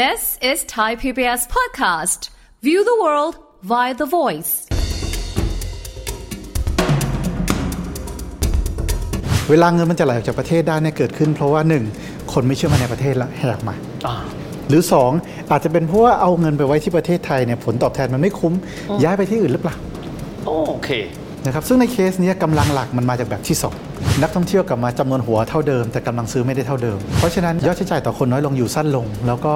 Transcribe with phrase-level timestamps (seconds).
[0.00, 2.30] This is Thai PBS podcast.
[2.62, 3.34] View the world
[3.70, 4.52] via the voice.
[9.50, 11.84] เวลาเงินมันจะไหลออกจากประเทศได้เนี่ยเกิดขึ้น เพราะว่าหนึ่ง
[12.32, 13.74] คนไม่เชื่อมั่นในประเทศแล้วแหกมา
[14.06, 14.16] อ่า
[14.68, 15.10] หรือสอง
[15.50, 18.54] อาจจะเป็นเพราะว่าเอาเงินไปไว้ที่ประเทศไทยเนี่ยผลตอบแทนมันไม่คุ้ม
[19.02, 19.74] ย้ายไปที่อื่นหรือเปล่า
[20.46, 20.52] โอ
[20.84, 20.88] เค
[21.46, 23.74] นะครับซึ่งในเคสเนี้ยกำลังหลักมันมาจากแบบที่สอง
[24.22, 29.54] นักท่องเที่ยวกลับมาจำนวนหัวเท่าเดิม แต่กำลังซื้อไม่ได้เท่าเดิม เพราะฉะนั้นยอดใช้จ่ายต่อคนน้อยลงอยู่สั้นลง แล้วก็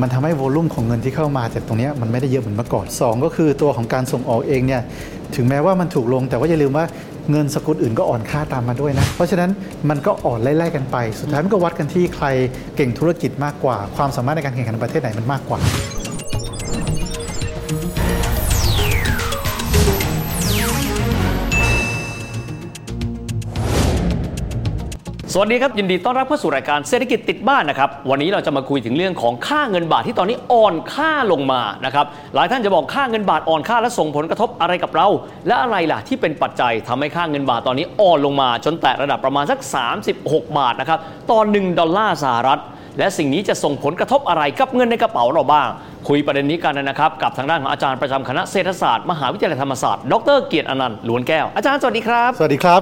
[0.00, 4.82] มันทำให้โวลุ่มของเงินที่เข้ามาจากตรงเนี้ยมันไม่ได้เยอะเหมือนเมื่อก่อนสองก็คือตัวของการส่งออกเองเนี่ย
[5.36, 6.84] ถึงแม้ว่ามันถูกลง แต่ว่าอย่าลืมว่า
[7.30, 9.50] เงินสกุลอื่นก็อ่อนค่าตามมาด้วยนะ เพราะฉะนั้น
[9.90, 12.26] มันก็อ่อนไล่ๆกันไป สุดท้ายมันก็วัดกันที่ใคร
[12.76, 15.58] เก่งธุรกิจมากกว่า ความสามารถในการแข่งขันในประเทศไหนมันมากกว่า
[25.32, 35.08] สวัสดีครับ ยินดีต้อนรับเข้าสู่รายการเศรษฐกิจติดบ้านนะครับ วันนี้เราจะมาคุยถึงเรื่องของค่าเงินบาทที่ตอนนี้อ่อนค่าลงมานะครับหลายท่านจะบอกค่าเงินบาทอ่อนค่าและส่งผลกระทบอะไรกับเรา
[35.46, 39.58] และอะไรล่ะที่เป็นปัจจัยทำให้ค่าเงินบาทตอนนี้อ่อนลงมา จนแตะระดับประมาณสัก
[40.08, 40.98] 36 บาทนะครับ
[41.30, 42.60] ต่อ1ดอลลาร์สหรัฐ
[42.98, 45.68] และสิ่งนี้จะส่งผลกระทบอะไรกับเงินในกระเป๋าเราบ้าง
[46.08, 52.80] คุยประเด็นนี้กันนะครับ กับทางด้านของอาจารย์ประจำคณะเศรษฐศาสตร์มหาวิทยาลัยธรรมศาสตร์ดรเกียรติอนันต์ล้วนแก้วอาจารย์สวัสดีครับสวัสดีครับ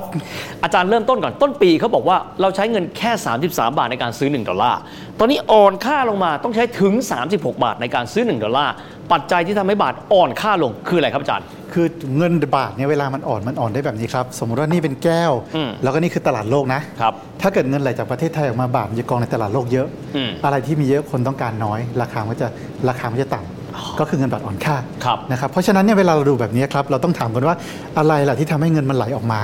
[0.64, 3.10] อาจารย์เริ่มต้นก่อนต้นปีเขาบอกว่าเราใช้เงินแค่
[3.46, 4.80] 33 บาทในการซื้อ 1 ดอลลาร์
[5.18, 6.94] ตอนนี้อ่อนค่าลงมาต้องใช้ถึง
[7.28, 8.74] 36 บาทในการซื้อ 1 ดอลลาร์
[9.12, 11.86] ปัจจัยที่ทำให้บาทอ่อนค่าลงคืออะไรครับอาจารย์ คือ
[12.16, 22.48] เงินบาทเนี่ยเวลามันอ่อนมันอ่อนได้แบบนี้ครับสมมุติว่านี่เป็นแก้วอืมแล้วก็นี่คือตลาดโลกนะครับถ้าเกิดเงินไหลจากประเทศไทยออกมาบาทมันจะกองในตลาดโลกเยอะอืมอะไรที่มีเยอะคนต้องการน้อย ราคามันก็จะ
[22.88, 27.56] ราคามันจะต่ำก็คือเงินบาทอ่อนค่าครับนะครับเพราะฉะนั้นเนี่ยเวลาเราดูแบบนี้ครับเราต้องถามกันว่า
[27.98, 29.42] อะไรล่ะที่ทำให้เงินมันไหลออกมา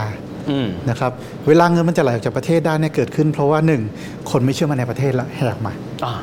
[0.50, 1.12] อืมนะครับ
[1.48, 3.82] เวลาเงินมันจะไหลออกจากประเทศได้เนี่ยเกิดขึ้น เพราะว่าหนึ่ง
[4.30, 5.72] คนไม่เชื่อมั่นในประเทศแล้วแหกมา
[6.04, 6.14] อ่า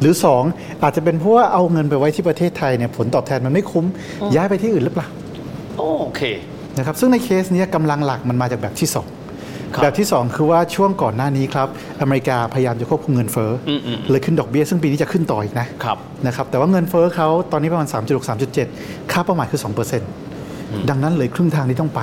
[0.00, 0.42] หรือสอง
[0.82, 3.86] อาจจะเป็นเพราะว่าเอาเงินไปไว้ที่ประเทศไทยเนี่ยผลตอบแทนมันไม่คุ้ม
[4.34, 5.06] ย้ายไปที่อื่นหรือเปล่า
[5.78, 5.84] โอ
[6.16, 6.22] เค
[6.78, 9.08] นะครับซึ่งในเคสเนี้ยกำลังหลักมันมาจากแบบที่สอง
[9.74, 11.68] ครับแบบที่ 2 คือว่าช่วงก่อนหน้านี้ครับ
[12.00, 15.96] อเมริกาพยายามจะควบคุมเงินเฟ้ออมอืมเลยขึ้นดอกเบี้ยซึ่งปีนี้จะขึ้นต่ออีกนะครับ
[16.26, 18.28] นะครับแต่ว่าเงินเฟ้อเขาตอนนี้ประมาณ 3.6
[18.68, 19.60] 3.7 ค่าเป้าหมายคือ
[20.24, 22.00] 2%ดังนั้นเลยครึ่งทางที่ต้องไป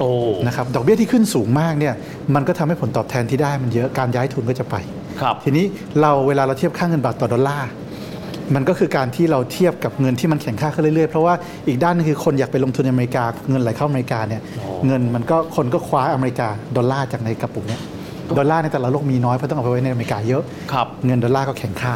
[0.00, 0.10] โอ้
[0.46, 1.94] นะครับดอกเบี้ยที่ขึ้นสูงมากเนี่ย
[2.34, 4.76] มันก็ทำให้ผลตอบแทนที่ได้มันเยอะการย้ายทุนก็จะไป
[5.20, 5.64] ครับทีนี้
[6.00, 7.68] เราเวลาเราเทียบค่าเงินบาทต่อดอลลาร์
[8.54, 11.34] มันก็คือการที่เราเทียบกับเงินที่มันแข่งค่าขึ้นเรื่อยๆ เพราะว่า
[11.68, 17.80] อีกด้านหนึงคือคนอยากไปลงทุนในอเมริกา เงินไหลเข้าอเมริกาเนี่ยอ๋อเงินมันก็คนก็คว้าอเมริกาดอลลาร์จากในกระปุกเนี้ย
[18.38, 20.42] ดอลลาร์ในแต่ละโลกมีน้อยเพราะต้องเอาไปไว้ในอเมริกาเยอะ
[20.72, 21.94] ครับเงินดอลลาร์ก็แข่งค่า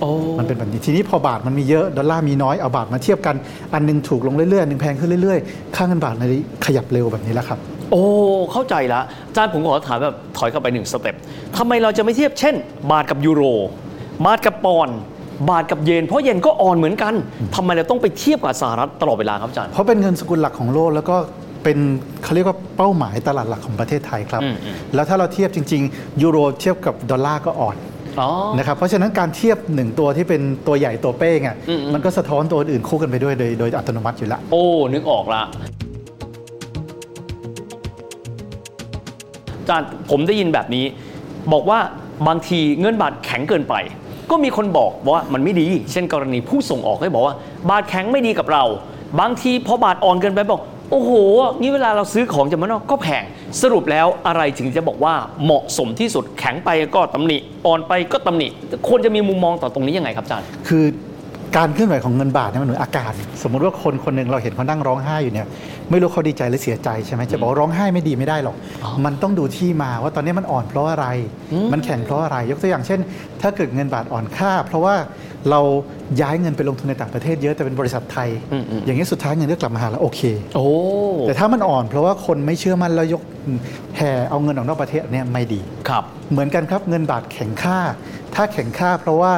[0.00, 3.36] โอ้มันเป็นแบบนี้ทีนี้พอบาทมันมีเยอะดอลลาร์มีน้อยเอาบาทมาเทียบกัน
[3.74, 6.24] อันหนึ่งถูกลงเรื่อยๆอันหนึ่งแพงขึ้นเรื่อยๆ ค่าเงินบาทใน
[6.66, 7.58] ขยับเร็วแบบนี้แล้วครับ
[7.92, 8.04] โอ้
[8.52, 11.14] เข้าใจละอาจารย์ผมขอถามแบบถอยกลับไปหนึ่ง step
[11.56, 12.54] ทำไมเราจะไม่เทียบเช่น
[12.90, 13.42] บาทกับยูโร
[14.24, 14.98] บาทกับปอนด์
[15.48, 17.14] บาทกับเยน เพราะเยนก็อ่อนเหมือนกัน
[17.54, 21.16] ทำไมเราต้องไปเทียบกับสหรัฐตลอดเวลาครับอาจารย์ เพราะเป็นเงินสกุลหลักของโลกแล้วก็
[21.64, 21.78] เป็น
[22.22, 27.76] เขาเรียกว่าเป้าหมายตลาดหลักของประเทศไทยครับอืมอืมแล้วถ้าเราเทียบจริง ๆ ยูโรเทียบกับดอลลาร์ก็อ่อน
[28.20, 28.28] อ๋อ
[28.58, 35.42] นะครับเพราะฉะนั้นการเทียบหนึ่งตัวที่เป็นตัวใหญ่ตัวเป้งอะอืมอืมมันก็สะท้อนตัวอื่นคู่กันไปด้วยโดยโดยอัตโนมัติอยู่แล้วโอ้ นึกออกละ
[39.58, 40.84] อาจารย์ผมได้ยินแบบนี้
[41.52, 41.78] บอกว่า
[42.28, 43.74] บางทีเงินบาทแข็งเกินไป
[44.30, 47.34] ก็มีคนบอกว่ามันไม่ดี เช่นกรณีผู้ส่งออกให้บอกว่า
[47.68, 48.64] บาทแข็งไม่ดีกับเรา
[49.20, 51.10] บางทีพอบาทอ่อนเกินไปบอก โอ้โห
[51.60, 53.24] นี่เวลาเราซื้อของจากมันนอกก็แพง
[53.62, 58.46] สรุปแล้วอะไรถึงจะบอกว่าเหมาะสมที่สุดแข็งไปก็ตำหนิอ่อนไปก็ตำหนิ
[58.88, 60.84] ควรจะมีมุมมองต่อตรงนี้ยังไงครับอาจารย์คือ
[61.58, 65.46] การเคลื่อนไหวของเงินบาทเนี่ยมันเหมือนอาการสมมุติว่าคนคนหนึ่งเราเห็นเขานั่งร้องไห้อยู่เนี่ย
[65.90, 71.06] ไม่รู้เขาดีใจหรือเสียใจใช่ไหมจะบอกว่าร้องไห้ไม่ดีไม่ได้หรอกอ๋อมันต้องดูที่มาว่าตอนนี้มันอ่อนเพราะอะไร
[71.52, 73.00] อืมมันแข็งเพราะอะไร ยกตัวอย่างเช่น
[73.40, 74.94] ถ้าเกิดเงินบาทอ่อนค่า เพราะว่า
[75.50, 75.60] เรา
[76.20, 80.20] ย้ายเงินไปลงทุนในต่างประเทศเยอะแต่เป็นบริษัทไทยอืมอืมอย่างนี้ยสุดท้ายเงินก็กลับมาหาเราโอเค
[80.56, 80.66] โอ้
[81.26, 83.22] แต่ถ้ามันอ่อนเพราะว่าคนไม่เชื่อมั่นแล้วยก
[83.96, 87.78] แห่เอาเงินออกนอกประเทศเนี่ยไม่ดีครับ เหมือนกันครับเงินบาทแข็งค่า
[88.34, 89.32] ถ้าแข็งค่าเพราะว่า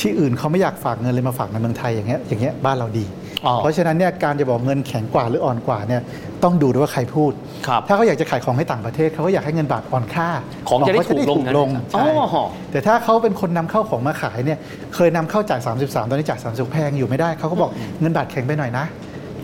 [0.00, 3.04] ที่อื่นเขาไม่อยากฝากเงินเลยมาฝากในเมืองไทยอย่างเงี้ยอย่างเงี้ยบ้านเราดี
[3.46, 6.02] อ๋อเพราะฉะนั้นเนี่ยการจะบอกเงินแข็งกว่าหรืออ่อนกว่าเนี่ย
[6.42, 7.32] ต้องดูด้วยว่าใครพูด
[7.66, 10.28] ครับถ้าเขาอยากจะขายของให้ต่างประเทศเขาก็อยากให้เงินบาทอ่อนค่า
[10.68, 14.58] ของจะได้เขาถูกลงใช่อ๋อแต่ถ้าเขาเป็นคนนำเข้าของมาขายเนี่ย
[14.94, 17.70] เคยนำเข้าจ่าย33 ตอนนี้จ่าย30แพงอยู่ไม่ได้เขาก็บอก
[18.00, 18.84] เงินบาทแข็งไปหน่อยนะ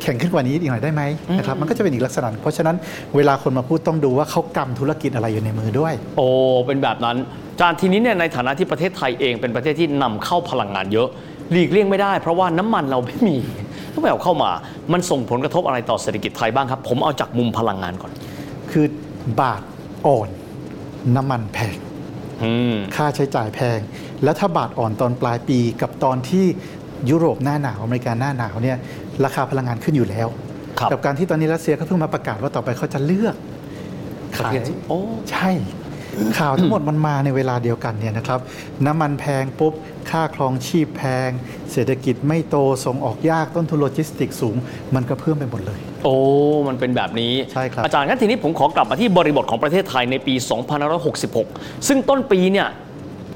[0.02, 1.02] แข็งขึ้นกว่านี้อีกหน่อยได้ไหม
[1.38, 2.76] นะครับมันก็จะเป็นอีกลักษณะ เพราะฉะนั้น
[3.16, 6.26] เวลาคนมาพูดต้องดูว่าเขากำธุรกิจอะไรอยู่ในมือด้วย โอ้
[6.66, 11.08] เป็นแบบนั้นอา จารย์ทีนี้เนี่ยในฐานะที่ประเทศไทยเองเป็นประเทศที่นำเข้าพลังงานเยอะ
[11.52, 13.36] หลีกเลี่ยงไม่ได้ เพราะว่าน้ำมันเราไม่มี
[13.92, 14.50] ต้องไปเอาเข้ามา
[14.92, 18.12] มันส่งผลกระทบอะไรต่อเศรษฐกิจไทยบ้างครับ ผมเอาจากมุมพลังงานก่อน
[18.70, 18.86] คือ
[19.40, 19.62] บาท
[20.06, 20.28] อ่อน
[21.16, 21.76] น้ำมันแพง
[22.44, 23.78] อืมค่าใช้จ่ายแพง
[24.24, 26.44] แล้วถ้าบาทอ่อนตอนปลายปีกับตอนที่
[27.10, 28.76] ยุโรปหน้าหนาวอเมริกาหน้าหนาวเนี่ย
[29.24, 30.28] ราคาพลังงานขึ้นอยู่แล้ว
[30.78, 33.34] ครับกับการที่ตอนนี้รัสเซียก็เพิ่งมาประกาศว่าต่อไปเขาจะเลือก
[34.36, 34.52] ขาย
[34.88, 34.98] โอ้
[35.30, 35.50] ใช่
[36.38, 38.40] ข่าวทั้งหมดมันมาในเวลาเดียวกันเนี่ยนะครับ
[38.86, 39.72] น้ำมันแพงปุ๊บ
[40.10, 41.30] ค่าครองชีพแพง
[41.72, 44.56] เศรษฐกิจไม่โตส่งออกยากต้นทุนโลจิสติกสูง
[44.94, 46.16] มันก็เพิ่มไปหมดเลย โอ้
[46.68, 50.34] มันเป็นแบบนี้ ใช่ครับ อาจารย์งั้นทีนี้ผมขอกลับมาที่บริบทของประเทศไทยในปี
[51.10, 52.68] 2566 ซึ่งต้นปีเนี่ย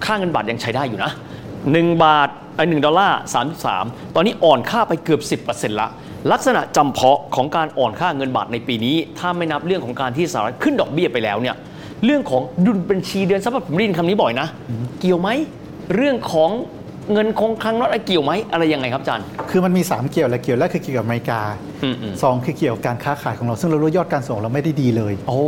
[0.04, 1.10] ค่าเงินบาทยังใช้ได้อยู่นะ
[1.58, 3.19] 1 บาทไอ้หดอลลาร์
[3.66, 5.88] 33 ตอนนี้อ่อนค่าไปเกือบ 10%ละ
[6.32, 11.56] ลักษณะจำเพาะของการอ่อนค่าเงินบาทในปีนี้ ถ้าไม่นับเรื่องของการที่สหรัฐขึ้นดอกเบี้ยไปแล้วเนี่ย
[12.04, 14.48] เรื่องของดุลบัญชีเดือนสำหรับผมได้ยินคำนี้บ่อยนะ
[15.00, 15.28] เกี่ยวไหม
[15.94, 16.50] เรื่องของ
[17.12, 21.40] เงินคงคลังน็อตเกี่ยวไหมอะไรยังไงครับอาจารย์ คือมันมี 3 เกี่ยวแหละเกี่ยวแรกคือเกี่ยวกับอเมริกา
[21.82, 25.38] อืมอืมสองคือเกี่ยวกับการค้าขายของเรา ซึ่งเรารู้ยอดการส่งเราไม่ได้ดีเลยโอ้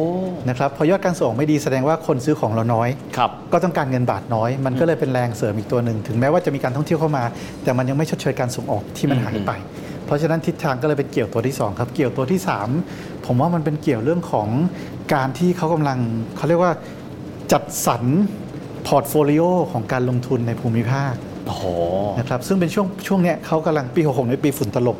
[0.48, 7.24] นะครับพอยอดการส่งไม่ดีแสดงว่าคนซื้อของเราน้อยครับก็ต้องการเงินบาทน้อย มันก็เลยเป็นแรงเสริมอีกตัวหนึ่ง ถึงแม้ว่าจะมีการท่องเที่ยวเข้ามา
[7.62, 9.52] แต่มันยังไม่ชดเชยการส่งออกที่มันหายไป
[10.10, 12.40] เพราะฉะนั้นทิศทางก็เลยเป็นเกี่ยวตัวที่สองครับ เกี่ยวตัวที่
[12.82, 14.48] 3 ผมว่ามันเป็นเกี่ยวเรื่องของ
[15.14, 15.98] การที่เขากำลัง
[16.36, 16.72] เขาเรียกว่า
[17.52, 18.04] จัดสรร
[18.86, 19.42] พอร์ตโฟลิโอ
[19.72, 21.12] ของการลงทุนในภูมิภาค
[21.46, 21.64] โอ้โห
[22.18, 24.96] นะครับซึ่งเป็นช่วงช่วงเนี้ยเขากำลังปี 66ในปีฝุ่นตลบ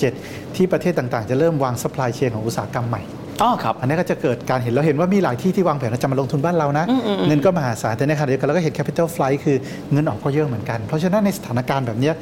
[0.00, 3.02] 6667 ที่ประเทศต่างๆ จะเริ่มวาง supply chain ของอุตสาหกรรมใหม่
[3.42, 6.84] อ๋อครับ อันนี้ก็จะเกิดการเห็นเราเห็นว่ามีหลายที่ที่วางแผนว่าจะมาลงทุนบ้านเรานะ
[7.28, 9.56] เงินก็มหาศาลแต่ในขณะเดียวกันเราก็เห็น capital flight คือ
[9.92, 12.14] เงินออกก็เยอะเหมือนกัน เพราะฉะนั้นในสถานการณ์แบบเนี้ย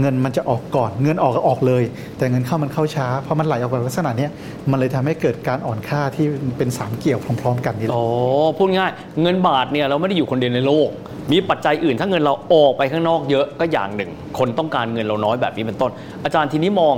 [0.00, 1.82] เงินมันจะออกก่อน เงินออกก็ออกเลย
[2.18, 4.30] แต่เงินเข้ามันเข้าช้า เพราะมันไหลออกแบบลักษณะเนี้ย
[4.70, 6.26] มันเลยทำให้เกิดการอ่อนค่าที่
[6.58, 8.02] เป็นสามเกี่ยวพร้อม ๆ กันนี่แหละโอ้
[8.58, 8.90] พูดง่าย
[9.22, 10.88] เงินบาทเนี่ยเราไม่ได้อยู่คนเดียวในโลก
[11.32, 15.90] มีปัจจัยอื่น ถ้าเงินเราออกไปข้างนอกเยอะก็อย่างหนึ่ง คนต้องการเงินเราน้อยแบบนี้เป็นต้น
[16.24, 16.94] อาจารย์ทีนี้มอง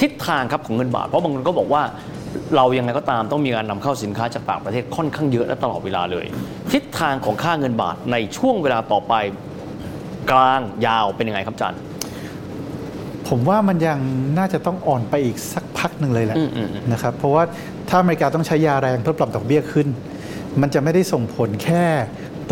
[0.00, 1.82] ทิศทางครับของเงินบาท เพราะบางคนก็บอกว่า
[2.56, 6.26] เรายังไงก็ตามต้องมีการนำเข้าสินค้าจากต่างประเทศค่อนข้างเยอะและตลอดเวลาเลย
[6.72, 9.14] ทิศทางของค่าเงินบาทในช่วงเวลาต่อไป
[10.30, 11.80] กลางยาวเป็นยังไงครับอาจารย์
[13.28, 13.98] ผมว่ามันยัง
[14.38, 17.42] น่าจะต้องอ่อนไปอีกสักพักหนึ่งเลยแหละอืมอืมอืมนะครับเพราะว่า
[17.88, 19.88] ถ้าอเมริกาต้องใช้ยาแรงเพื่อปรับดอกเบี้ยขึ้น
[20.60, 21.84] มันจะไม่ได้ส่งผลแค่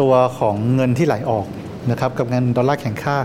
[0.00, 1.46] ตัวของเงินที่ไหลออก
[1.90, 3.16] นะครับกับเงินดอลลาร์แข็งค่า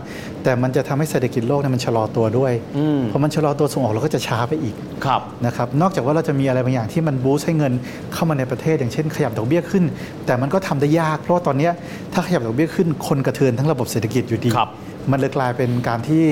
[0.44, 4.76] แต่มันจะทำให้เศรษฐกิจโลกเนี่ยมันชะลอตัวด้วยอืมพอมันชะลอตัวส่งออกเราก็จะช้าไปอีก
[5.06, 7.74] ครับนะครับนอกจากว่าเราจะมีอะไรบางอย่างที่มันบูสต์ให้เงิน
[8.14, 9.84] เข้ามาในประเทศ อย่างเช่นขยับดอกเบี้ยขึ้น
[10.26, 11.72] แต่มันก็ทำได้ยากเพราะว่าตอนเนี้ย
[12.14, 14.70] ถ้าขยับดอกเบี้ยขึ้นคนกระเทือนทั้งระบบเศรษฐกิจอยู่ดีครับ
[15.12, 16.26] มันเลยกลายเป็นการที่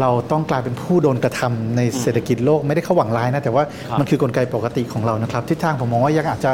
[0.00, 6.50] เราต้องกลายเป็นผู้โดนกระทำในเศรษฐกิจโลกไม่ได้เข้าหวังร้ายนะ แต่ว่าครับมันคือกลไกปกติของเรานะครับทิศทางผมมองว่ายังอาจจะ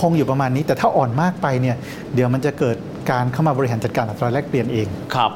[0.00, 1.76] คงๆอยู่ประมาณนี้ แต่ถ้าอ่อนมากไปเนี่ย
[2.14, 2.76] เดี๋ยวมันจะเกิด
[3.10, 5.32] การเข้ามาบริหารจัดการอัตราแลกเปลี่ยนเอง ครับ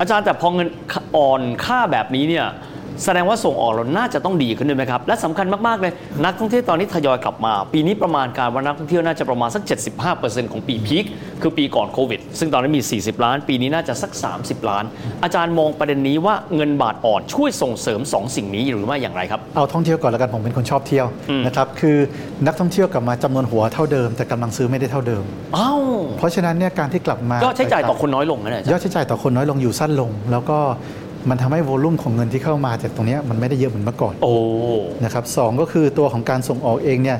[0.00, 0.68] อาจารย์แต่พอเงิน
[1.16, 2.46] อ่อนค่าแบบนี้เนี่ย
[3.04, 5.92] แสดงว่าส่งออกเราน่าจะต้องดีขึ้นด้วยไหมครับ และสำคัญมากๆเลย
[6.24, 9.62] นักท่องเที่ยวตอนนี้ทยอยกลับมา ปีนี้ประมาณการว่านักท่องเที่ยวน่าจะประมาณสัก
[10.08, 11.04] 75%ของปีพีค
[11.42, 14.10] คือปีก่อนโควิด ซึ่งตอนนั้นมี 40 ล้าน ปีนี้น่าจะสัก
[14.40, 14.84] 30 ล้าน
[15.22, 21.96] อาจารย์มองประเด็นนี้ว่าเงินบาทอ่อนช่วยส่งเสริม 2 สิ่งนี้หรือไม่อย่างไรครับ เอาท่องเที่ยวก่อนแล้วกันผมเป็นคนชอบเที่ยวอืมนะครับ คือ
[22.46, 25.24] นักท่องเที่ยวกลับมาจำนวนหัวเท่าเดิม แต่กำลังซื้อไม่ได้เท่าเดิม
[25.56, 25.80] อ้าว
[26.18, 30.58] เพราะฉะนั้นเนี่ยการที่กลับมายอดใช้จ่ายต่อคนน้อยลงนะเนี่ยอาจารย์ยอดใช้จ่ายต่อคนน้อยลงอยู่สั้นลง แล้วก็
[31.30, 34.34] มันทำให้โวลุ่มของเงินที่เข้ามาจากตรงเนี้ยมันไม่ได้เยอะเหมือนเมื่อก่อนโอ้
[35.04, 37.18] นะครับสองก็คือตัวของการส่งออกเองเนี่ย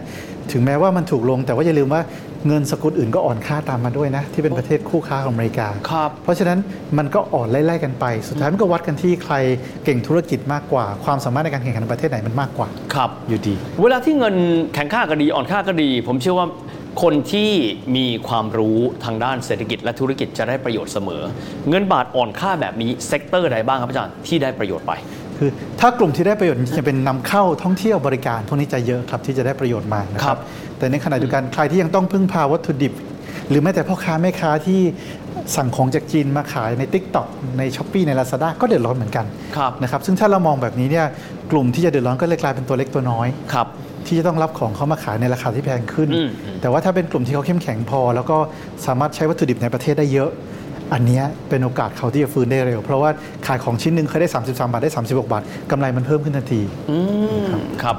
[0.53, 2.03] ถึงแม้ว่ามันถูกลง แต่ว่าอย่าลืมว่า
[2.47, 6.59] เงินสกุลอื่นก็อ่อนค่าตามมาด้วยนะ ที่เป็นประเทศคู่ค้าของอเมริกาครับเพราะฉะนั้น
[6.99, 9.35] มันก็อ่อนไล่ๆกันไป สุดท้ายมันก็วัดกันที่ใคร
[9.85, 14.35] เก่งธุรกิจมากกว่า ความสามารถในการแข่งขันในประเทศไหนมันมากกว่าครับอยู่ดี เวลาที่เงิน
[14.75, 16.47] แข็งค่าก็ดีอ่อนค่าก็ดี ผมเชื่อว่า
[17.02, 17.50] คนที่
[17.97, 21.23] มีความรู้ทางด้านเศรษฐกิจและธุรกิจจะได้ประโยชน์เสมอ
[21.69, 24.93] เงินบาทอ่อนค่าแบบนี้ sector ใดบ้างครับอาจารย์ที่ได้ประโยชน์ไป
[25.38, 25.50] คือ
[25.81, 30.40] ถ้ากลุ่มที่ได้ประโยชน์จะเป็นนำเข้าท่องเที่ยวบริการพวกนี้จะเยอะครับที่จะได้ประโยชน์มานะครับครับ
[30.78, 32.93] แต่ในขณะเดียวกันใครที่ยังต้องพึ่งพาวัตถุดิบ
[33.49, 34.81] หรือแม้แต่พ่อค้าแม่ค้าที่
[35.57, 37.26] สั่งของจากจีนมาขายใน Tik t o อก
[37.59, 39.26] ใน s h อ p e e ใน Lazada ก็เดือดร้อนเหมือนกัน
[39.57, 41.07] ครับนะครับซึ่งถ้าเรามองแบบนี้เนี่ย
[41.52, 43.67] กลุ่มที่จะเดือดร้อนก็เลยกลายเป็นตัวเล็กตัวน้อยครับ
[44.09, 48.37] ที่จะต้องรับของเขามาขายในราคาที่แพงขึ้นอืมอืมแต่ว่าถ้าเป็นกลุ่มที่เขาเข้มแข็งพอ แล้วก็
[48.87, 50.31] สามารถใช้วัตถุดิบในประเทศได้เยอะ
[50.93, 53.11] อันเนี้ยเป็นโอกาสเขาที่จะฟื้นได้เร็ว เพราะว่า
[53.47, 56.61] ขายของชิ้นหนึ่งเคยได้ 33 บาทได้ 36 บาทกำไรมันเพิ่มขึ้นทันที
[56.91, 56.99] อื
[57.45, 57.47] ม
[57.83, 57.97] ครับ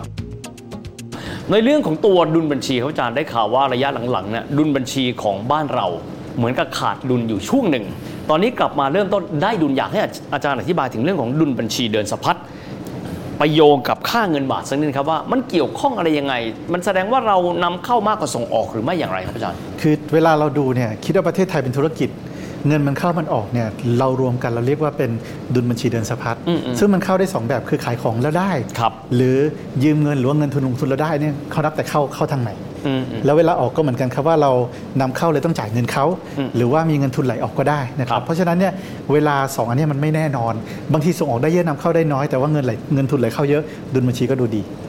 [1.51, 5.87] ในเรื่องของตัวดุลบัญชีครับอาจารย์ได้ข่าวว่าระยะหลังๆเนี่ยดุลบัญชีของบ้านเรา
[6.37, 7.85] เหมือนกับขาดดุลอยู่ช่วงหนึ่ง
[8.29, 9.99] ตอนนี้กลับมาเริ่มต้นได้ดุลอยากให้
[10.33, 12.37] อาจารย์อธิบายถึงเรื่องของดุลบัญชีเดินสะพัด
[13.39, 16.33] ไปโยงกับค่าเงินบาทสักนิดครับว่ามันเกี่ยวข้องอะไรยังไง
[16.73, 22.09] มันแสดงว่าเรานำเข้ามากกว่าส่งออกหรือไม่อย่างไรครับอาจารย์ คือเวลาเราดูเนี่ยคิดว่าประเทศไทยเป็นธุรกิจ
[22.67, 23.67] เงินมันเข้ามันออกเนี่ย
[23.99, 25.11] เรารวมกันเราเรียกว่าเป็น
[25.53, 29.37] ดุลบัญชีเดินสะพัดอืมอืมซึ่งมันเข้าได้สองแบบคือขายของแล้วได้ครับหรือ
[29.83, 32.68] ยืมเงินหรือว่าเงินทุนลงทุนแล้วได้เนี่ยเขานับแต่เข้าเข้าทางไหนอืมอืม
[33.25, 34.51] แล้วเวลาออกก็เหมือนกันครับว่าเรา
[35.01, 36.05] นำเข้าเลยต้องจ่ายเงินเขา
[36.37, 38.73] อืมหรือว่ามีเงินทุนไหลออกก็ได้นะคครัรับบเพราะฉะนั้นเนี่ย
[39.13, 40.53] เวลาสองอันเนี้ยมันไม่แน่นอน
[40.93, 44.88] บางทีส่งออกได้เยอะนำเข้าได้น้อยแต่ว่าเงินไหลเงินทุนไหลเข้าเยอะดุลบัญชีก็ดูดีอ๋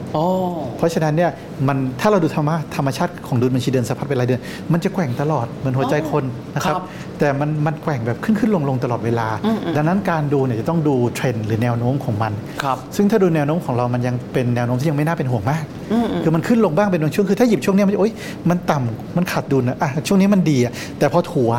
[0.77, 1.31] เพราะฉะนั้นเนี่ย
[1.67, 4.41] มันถ้าเราดูธรรมะธรรมชาติของดุลบัญชีเดือนสะพัดเป็นรายเดือน
[4.73, 6.23] มันจะแกว่งตลอดเหมือนหัวใจคน
[6.55, 6.83] นะครับครับ
[7.19, 18.13] แต่มันมันแกว่งแบบขึ้นขึ้นลงลงตลอดเวลาอืมอืมดังนั้นการดูเนี่ยจะต้องดูเทรนด์หรือแนวโน้มของมันครับซึ่งถ้าดูแนวโน้มของเรามันยังเป็นแนวโน้มที่ยังไม่น่าเป็นห่วงมากอืมอืมคือมันขึ้นลงบ้างเป็นบางช่วงคือถ้าหยิบช่วงเนี้ยมันจะโอ๊ย
[18.49, 21.51] มันต่ำมันขาดดุลนะอะช่วงนี้มันดีอะแต่พอถัว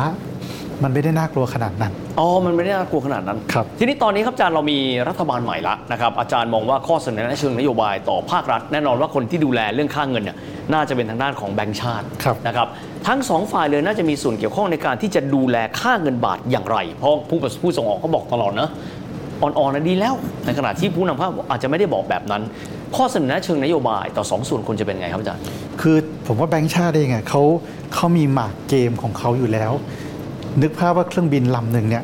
[0.83, 10.37] มันไม่ได้น่ากลัวขนาดนั้น อ๋อ มันไม่ได้น่ากลัวขนาดนั้น ครับ ทีนี้ตอนนี้ครับอาจารย์เรามีรัฐบาลใหม่ละนะครับ อาจารย์มองว่าข้อเสนอแนะเชิงนโยบายต่อภาครัฐ แน่นอนว่าคนที่ดูแลเรื่องค่าเงินเนี่ย
[10.73, 12.67] น่าจะเป็นทางด้านของแบงก์ชาติครับ นะครับ
[13.07, 18.69] ทั้งสองฝ่ายเลยน่าจะมีส่วนเกี่ยวข้องในการที่จะดูแลค่าเงินบาทอย่างไร เพราะผู้ผู้ส่งออกก็บอกตลอดนะ
[19.41, 20.13] อ่อนๆนะดีแล้ว
[20.45, 22.41] ในขณะที่ผู้นำเข้าอาจจะไม่ได้บอกแบบนั้น
[22.95, 25.43] ข้อเสนอแนะเชิงนโยบายต่อสองส่วนควรจะเป็นไงครับอาจารย์
[25.81, 25.97] คือ
[26.27, 27.41] ผมว่าแบงค์ชาติเองอะเขา
[27.93, 29.71] เขามีหมากเกมของเขาอยู่แล้ว
[30.61, 32.03] นึกภาพว่าเครื่องบินลำหนึ่งเนี่ย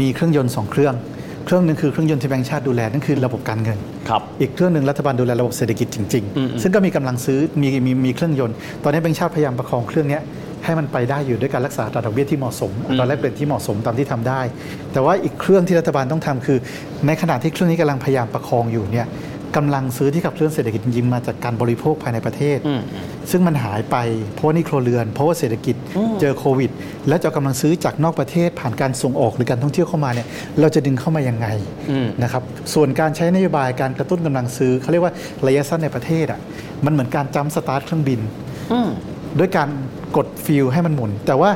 [0.00, 0.94] มีเครื่องยนต์สองเครื่อง
[1.44, 10.22] เครื่องหนึ่งคือเครื่องยนต์ที่แบงค์ชาติดูแลนั่นคือระบบการเงินครับอีกเครื่องหนึ่งรัฐบาลดูแลระบบเศรษฐกิจจริงอืมๆซึ่งก็มีกำลังซื้อมีมีมีเครื่องยนต์ ตอนนี้แบงค์ชาติพยายามประคองเครื่องเนี้ย
[10.64, 14.40] ให้มันไปได้อยู่ด้วยการรักษาอัตราดอกเบี้ยที่เหมาะสมอัตราแลกเปลี่ยนที่เหมาะสมตามที่ทำได้
[14.92, 16.58] แต่ว่าอีกเครื่องที่รัฐบาลต้องทำคือ
[17.06, 19.06] ในขณะที่เครื่องนี้กำลังพยายามประคองอยู่เนี่ย
[19.56, 22.80] กำลังซื้อที่ขับเคลื่อนเศรษฐกิจจริงๆมาจากการบริโภคภายในประเทศอืม
[23.30, 23.96] ซึ่งมันหายไป
[24.34, 25.76] เพราะว่าหนี่ครัวเรือน เพราะว่าเศรษฐกิจ
[26.20, 26.70] เจอโควิด
[27.08, 30.26] แล้วจะเอากำลังซื้อจากนอกประเทศผ่านการส่งออกหรือการท่องเที่ยวเข้ามาเนี่ย
[30.60, 31.46] เราจะดึงเข้ามายังไง
[31.90, 32.42] อืมนะครับ
[32.74, 35.12] ส่วนการใช้นโยบายการกระตุ้นกำลังซื้อเขาเรียกว่า
[35.46, 36.40] ระยะสั้นในประเทศอะ
[36.84, 38.20] มันเหมือนการจัมป์สตาร์ทเครื่องบิน
[38.72, 38.88] อืม
[39.38, 39.68] ด้วยการ
[40.16, 41.50] กดฟิลให้มันหมุน แต่ว่า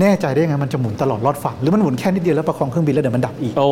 [0.00, 3.68] แน่ใจได้ยังไงมันจะหมุนตลอดรอดฝั่งหรือมันหมุนแค่นิดเดียวแล้วประคองเครื่องบินแล้วเดี๋ยวมันดับอีก โอ้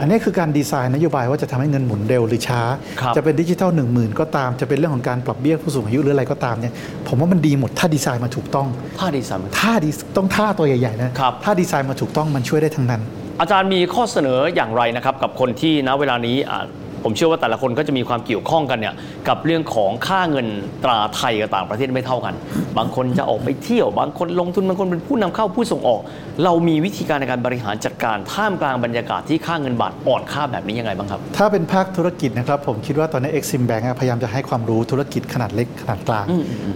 [0.00, 2.60] อันนี้คือการดีไซน์นโยบายว่าจะทำให้เงินหมุนเร็วหรือช้า
[3.00, 6.72] ครับจะเป็นดิจิทัลหนึ่งหมื่นก็ตาม จะเป็นเรื่องของการปรับเบี้ยผู้สูงอายุหรืออะไรก็ตามเนี่ย
[7.08, 8.68] ผมว่ามันดีหมดถ้าดีไซน์มาถูกต้อง
[9.00, 13.02] ท่าดีไซน์มันถ้าดีต้องท่าตัวใหญ่ๆนะครับ ถ้าดีไซน์มาถูกต้องมันช่วยได้ทั้งนั้น
[13.40, 16.64] อาจารย์มีข้อเสนออย่างไรนะครับ กับคนที่ณเวลานี้อ่า
[17.04, 18.94] ผมเชื่อว่าแต่ละคนก็จะมีความเกี่ยวข้องกันเนี่ย
[19.28, 20.46] กับเรื่องของค่าเงิน
[20.84, 22.34] ตราไทยกับต่างประเทศไม่เท่ากัน
[22.78, 26.00] บางคนจะออกไปเที่ยว บางคนลงทุนบางคนเป็นผู้นำเข้าผู้ส่งออก
[26.44, 36.26] เรามีวิธีการในการบริหารจัดการท่ามกลางบรรยากาศที่ค่าเงินบาทอ่อนค่าแบบนี้ยังไงบ้างครับ ถ้าเป็นภาคธุรกิจนะครับผมคิดว่าตอนนี้ Exim Bank อะพยายามจะให้ความรู้ธุรกิจขนาดเล็กขนาดกลาง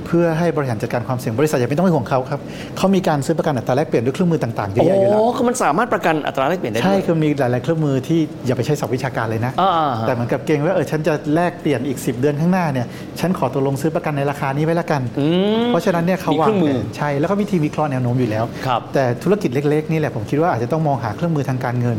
[0.07, 2.41] เพื่อให้บริหารจัดการความเสี่ยงบริษัทอย่าไม่ต้องไปห่วงเขาครับ
[2.77, 12.87] เขามีการซื้อประกันอัตราแลกเปลี่ยนด้วยเครื่องมือต่างๆเยอะโอ้แยะอยู่แล้วคือมันสามารถประกันอัตราแลกเปลี่ยนได้ด้วยใช่คือมีหลายๆเครื่องมือที่อย่าไปใช้ศัพท์วิชาการเลยนะอ่าๆฮะแต่เหมือนกับเกรงว่าเออฉันจะแลกเปลี่ยนอีก 10 เดือนข้างหน้าเนี่ย
[13.21, 15.27] ฉันขอตกลงซื้อประกันในราคานี้ไว้ละกันอื
[15.63, 21.99] มเพราะฉะนั้นเนี่ยเขามีวาเคงรื่องมืแผอนใช่แล้วก็มีทีมวิเคราะห์แนวโน้มอยู่แล้วครับแต่ธุรกิจเล็กๆนี่แหละผมคิดว่าอาจจะต้องมองหาเครื่องมือทางการเงิน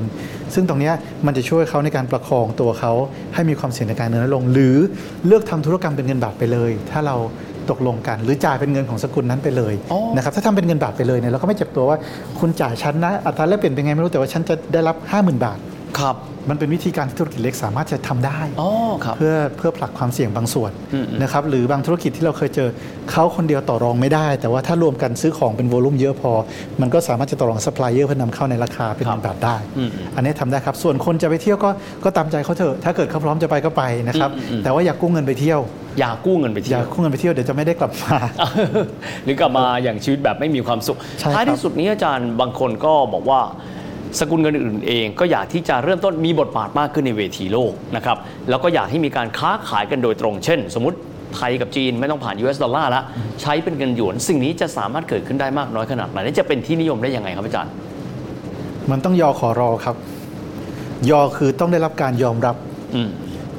[0.53, 0.93] ซึ่งตรงเนี้ย
[1.25, 2.93] มันจะช่วยเขาในการประคองตัวเขา
[3.35, 4.75] ให้มีความเสี่ยงในการเงินน้อยลง หรือ
[5.25, 7.15] เลือกทำธุรกรรมเป็นเงินบาทไปเลย ถ้าเรา
[7.69, 11.97] ตกลงกันหรือจ่ายเป็นเงินของสกุลนั้นไปเลยอ๋อนะครับถ้าทำเป็นเงินบาทไปเลยเนี่ยเราก็ไม่เจ็บตัวว่า
[12.39, 15.59] คุณจ่ายฉันนะอัตราแลกเปลี่ยนเป็นไงไม่รู้แต่ว่าฉันจะได้รับ 50,000 บาท
[15.99, 16.15] ครับ
[16.49, 18.69] มันเป็นวิธีการที่ธุรกิจเล็กสามารถจะทำได้อ๋อ
[19.05, 22.69] ครับเพื่อเพื่อผลักความเสี่ยงบางส่วนอืมนะครับหรือบางธุรกิจที่เราเคยเจอ
[23.11, 26.31] เขาคนเดียวต่อรองไม่ได้ แต่ว่าถ้ารวมกันซื้อของเป็น volume เยอะพอ
[26.81, 31.69] มันก็สามารถจะต่อรองซัพพลายเออร์เพื่อนำเข้าในราคาเป็นครับเงินบาทได้อืมอันนี้ทำได้ครับ ส่วนคนจะไปเที่ยวก็
[32.03, 35.59] ก็ตามใจเขาเถอะถ้าเกิดเขาพร้อมจะไปก็ไปนะครับอืมอืมแต่ว่าอย่ากู้เงินไปเที่ยว
[35.99, 38.15] อย่ากู้เงินไปเที่ยวี่ย่ายวกู้เงินไปเที่ยวเดี๋ยวจะไม่ได้กลับมา
[39.23, 43.41] หรือกลับมาอย่างชีวิตแบบไม่มีความสุขใช่ครับท้ายที่สุดนี้อาจารย์บางคนก็บอกว่า
[44.19, 48.17] สกุลเงินอื่นเอง ก็อยากที่จะเริ่มต้นมีบทบาทมากขึ้นในเวทีโลกนะครับ
[48.49, 50.97] แล้วก็อยากให้มีการค้าขายกันโดยตรง เช่น สมมติ
[51.35, 53.01] ไทยกับจีนไม่ต้องผ่าน US ดอลลาร์ละ
[53.41, 57.71] ใช้เป็นเงินหยวน สิ่งนี้จะสามารถเกิดขึ้นได้มากน้อยขนาดไหนและจะเป็นที่นิยมได้ยังไงครับอาจารย์
[58.91, 59.95] มันต้องยอขอรอครับ
[61.09, 62.55] ยอคือต้องได้รับการยอมรับ
[62.95, 63.09] อืม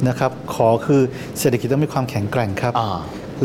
[0.09, 1.01] นะครับ ขอคือ
[1.39, 2.91] เศรษฐกิจต้องมีความแข็งแกร่งครับอ่า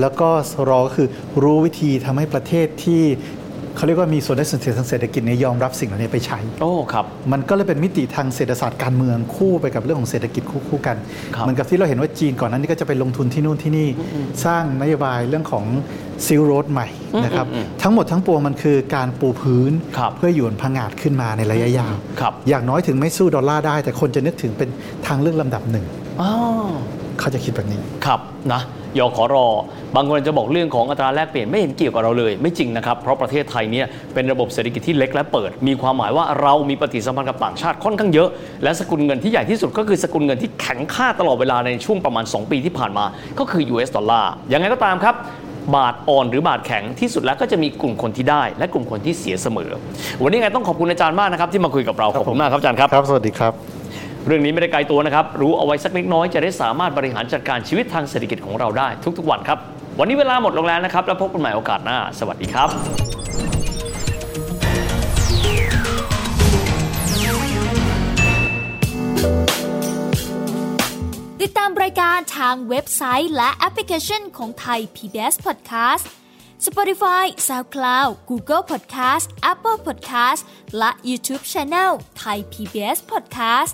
[0.01, 0.29] แล้วก็
[0.69, 1.07] รอก็คือ
[1.43, 3.03] รู้วิธีทำให้ประเทศที่
[3.75, 10.97] เขาเรียกว่ามีส่วนได้ส่วนเสียทางเศรษฐกิจเนี่ยยอมรับสิ่งเหล่านี้ไปใช้ โอ้ครับ มันก็เลยเป็นมิติทางเศรษฐศาสตร์การเมืองคู่ไปกับเรื่องของเศรษฐกิจคู่คู่กัน
[11.35, 13.87] ครับเหมือนกับที่เราเห็นว่าจีนก่อนหนั้นนี่ก็จะไปลงทุนที่นู่นที่นี่
[14.45, 15.65] สร้างนโยบายเรื่องของ
[16.25, 16.87] ซิลโรดใหม่
[17.23, 24.69] นะครับ อืมอืมทั้งหมดทั้งปวงมันคือการปูพื้น ครับเพื่อหยวนผงาดขึ้นมาในระยะยาว ครับ อย่างน้อยถึงไม่สู้ดอลลาร์ได้ แต่คนจะนึกถึงเป็น
[25.07, 25.85] ทางเลือกลำดับหนึ่ง
[26.21, 26.31] อ๋อ
[27.19, 28.19] เขาจะคิดแบบนี้ ครับ
[28.53, 28.61] นะ
[28.99, 29.45] ยอขอรอ
[29.95, 38.29] บางคนจะบอกเรื่องของอัตราแลกเปลี่ยนไม่เห็นเกี่ยวกับเราเลย ไม่จริงนะครับ เพราะประเทศไทยเนี่ยเป็นระบบเศรษฐกิจที่เล็กและเปิด มีความหมายว่าเรามีปฏิสัมพันธ์กับต่างชาติค่อนข้างเยอะ
[38.63, 43.05] และสกุลเงินที่ใหญ่ที่สุดก็คือสกุลเงินที่แข็งค่าตลอดเวลาในช่วงประมาณ 2 ปีที่ผ่านมา
[43.39, 45.15] ก็คือ US ดอลลาร์ยังไงก็ตามครับ
[45.75, 49.71] บาทอ่อนหรือบาทแข็งที่สุดแล้วก็จะมีกลุ่มคนที่ได้ และกลุ่มคนที่เสียเสมอ
[50.21, 53.80] วันนี้ไงต้องขอบคุณอาจารย์มากนะครับที่มาคุยกับเราขอบคุณมากครับอาจารย์ครับครับ สวัสดีครับ
[54.25, 58.87] เรื่องนี้ไม่ได้ไกลตัวนะครับ รู้เอาไว้สักเล็กน้อยจะได้สามารถบริหารจัดการชีวิตทางเศรษฐกิจของเราได้
[59.17, 59.57] ทุกๆวันครับ
[59.99, 62.69] วันนี้เวลาหมดลงแล้วนะครับ แล้วพบกันใหม่โอกาสหน้า สวัสดีครับ
[71.41, 76.05] ติดตามรายการทางเว็บไซต์และแอปพลิเคชันของไทย PBS Podcast
[76.65, 80.41] Spotify SoundCloud Google Podcast Apple Podcast
[80.77, 81.91] และ YouTube Channel
[82.23, 83.73] Thai PBS Podcast